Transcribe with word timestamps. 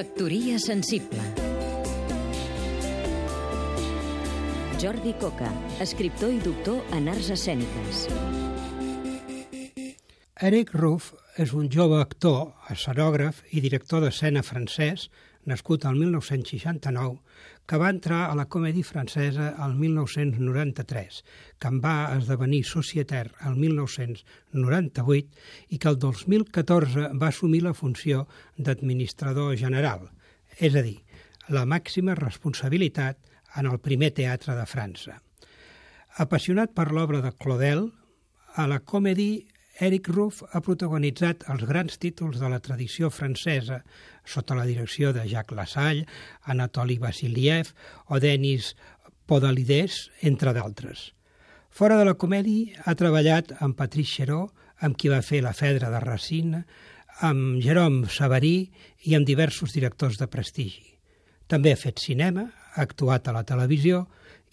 Factoria 0.00 0.56
sensible 0.58 1.20
Jordi 4.80 5.12
Coca, 5.20 5.50
escriptor 5.84 6.30
i 6.32 6.38
doctor 6.40 6.78
en 6.96 7.10
arts 7.12 7.28
escèniques. 7.34 8.06
Eric 10.48 10.72
Ruff 10.72 11.10
és 11.44 11.52
un 11.52 11.68
jove 11.68 12.00
actor, 12.00 12.54
escenògraf 12.72 13.42
i 13.52 13.60
director 13.60 14.00
d'escena 14.00 14.40
francès, 14.40 15.10
nascut 15.48 15.84
al 15.86 15.96
1969, 15.96 17.18
que 17.66 17.78
va 17.78 17.90
entrar 17.92 18.20
a 18.28 18.36
la 18.38 18.46
comèdia 18.50 18.84
francesa 18.84 19.50
al 19.56 19.76
1993, 19.78 21.20
que 21.58 21.70
en 21.70 21.80
va 21.84 22.12
esdevenir 22.16 22.64
societaire 22.68 23.32
al 23.46 23.56
1998 23.56 25.28
i 25.70 25.78
que 25.78 25.88
el 25.92 25.98
2014 26.02 27.10
va 27.14 27.30
assumir 27.30 27.62
la 27.64 27.74
funció 27.74 28.26
d'administrador 28.58 29.56
general, 29.56 30.08
és 30.58 30.74
a 30.74 30.82
dir, 30.82 30.98
la 31.48 31.64
màxima 31.66 32.14
responsabilitat 32.18 33.18
en 33.56 33.66
el 33.66 33.80
primer 33.82 34.12
teatre 34.14 34.54
de 34.58 34.66
França. 34.68 35.16
Apassionat 36.22 36.74
per 36.74 36.90
l'obra 36.90 37.22
de 37.24 37.32
Claudel, 37.38 37.88
a 38.58 38.66
la 38.66 38.80
comèdia 38.82 39.49
Eric 39.80 40.10
Ruff 40.12 40.42
ha 40.52 40.60
protagonitzat 40.60 41.46
els 41.48 41.62
grans 41.64 41.96
títols 42.02 42.36
de 42.36 42.48
la 42.52 42.58
tradició 42.60 43.08
francesa 43.08 43.78
sota 44.28 44.56
la 44.58 44.66
direcció 44.68 45.14
de 45.16 45.24
Jacques 45.24 45.56
Lassalle, 45.56 46.04
Anatoly 46.44 46.98
Vassiliev 47.00 47.70
o 48.12 48.20
Denis 48.20 48.74
Podalides, 49.24 50.10
entre 50.20 50.52
d'altres. 50.52 51.14
Fora 51.72 51.96
de 51.96 52.04
la 52.04 52.18
comèdia 52.18 52.84
ha 52.84 52.96
treballat 52.98 53.54
amb 53.64 53.78
Patrice 53.78 54.18
Chéreau, 54.18 54.50
amb 54.84 55.00
qui 55.00 55.08
va 55.08 55.24
fer 55.24 55.40
La 55.40 55.56
Fedra 55.56 55.88
de 55.88 56.04
Racine, 56.04 56.64
amb 57.24 57.60
Jérôme 57.64 58.12
Savary 58.12 58.68
i 59.08 59.16
amb 59.16 59.24
diversos 59.24 59.72
directors 59.72 60.20
de 60.20 60.28
prestigi. 60.28 60.99
També 61.50 61.72
ha 61.74 61.78
fet 61.78 61.98
cinema, 61.98 62.46
ha 62.46 62.82
actuat 62.86 63.26
a 63.26 63.34
la 63.34 63.42
televisió 63.46 64.04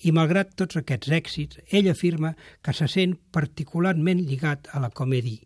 i 0.06 0.14
malgrat 0.14 0.56
tots 0.58 0.80
aquests 0.80 1.12
èxits, 1.14 1.60
ell 1.70 1.90
afirma 1.92 2.34
que 2.66 2.74
se 2.74 2.88
sent 2.90 3.18
particularment 3.34 4.24
lligat 4.26 4.70
a 4.74 4.82
la 4.82 4.90
comèdia 4.90 5.46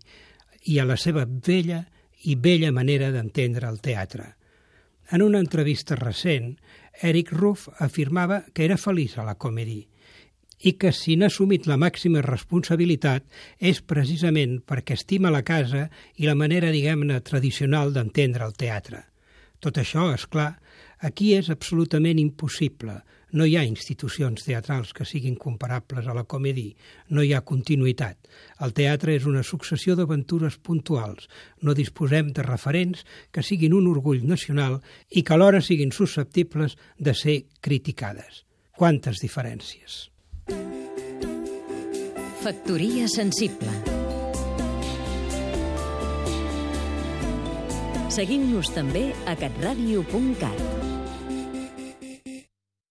i 0.71 0.77
a 0.79 0.85
la 0.87 0.95
seva 0.95 1.25
vella 1.27 1.81
i 2.23 2.35
bella 2.35 2.71
manera 2.71 3.09
d'entendre 3.11 3.67
el 3.67 3.81
teatre. 3.83 4.35
En 5.11 5.23
una 5.25 5.41
entrevista 5.43 5.97
recent, 5.99 6.53
Eric 7.01 7.31
Ruff 7.35 7.67
afirmava 7.79 8.43
que 8.53 8.63
era 8.63 8.77
feliç 8.79 9.17
a 9.17 9.25
la 9.27 9.35
comèdia 9.35 9.87
i 10.61 10.75
que 10.77 10.91
si 10.93 11.15
n'ha 11.17 11.27
assumit 11.31 11.65
la 11.67 11.79
màxima 11.81 12.21
responsabilitat 12.21 13.25
és 13.57 13.81
precisament 13.81 14.59
perquè 14.61 14.95
estima 14.95 15.31
la 15.33 15.41
casa 15.43 15.87
i 16.15 16.29
la 16.29 16.37
manera, 16.37 16.69
diguem-ne, 16.71 17.17
tradicional 17.25 17.91
d'entendre 17.95 18.45
el 18.45 18.53
teatre. 18.53 19.01
Tot 19.61 19.77
això, 19.81 20.11
és 20.13 20.27
clar, 20.29 20.53
aquí 21.01 21.33
és 21.37 21.49
absolutament 21.49 22.19
impossible, 22.21 23.01
no 23.31 23.45
hi 23.47 23.55
ha 23.55 23.63
institucions 23.63 24.43
teatrals 24.43 24.91
que 24.93 25.05
siguin 25.07 25.37
comparables 25.39 26.07
a 26.07 26.15
la 26.15 26.25
comèdia, 26.27 26.75
no 27.15 27.23
hi 27.23 27.31
ha 27.33 27.43
continuïtat. 27.47 28.17
El 28.59 28.75
teatre 28.75 29.15
és 29.15 29.27
una 29.29 29.43
successió 29.47 29.95
d'aventures 29.95 30.57
puntuals. 30.59 31.29
No 31.63 31.75
disposem 31.77 32.33
de 32.35 32.43
referents 32.43 33.05
que 33.31 33.43
siguin 33.43 33.77
un 33.77 33.87
orgull 33.87 34.25
nacional 34.27 34.81
i 35.09 35.23
que 35.23 35.35
alhora 35.35 35.63
siguin 35.63 35.95
susceptibles 35.95 36.77
de 36.99 37.15
ser 37.15 37.37
criticades. 37.61 38.43
Quantes 38.75 39.23
diferències! 39.23 40.09
Factoria 42.41 43.07
sensible 43.07 43.71
Seguim-nos 48.11 48.73
també 48.75 49.11
a 49.29 49.37
catradio.cat 49.39 50.90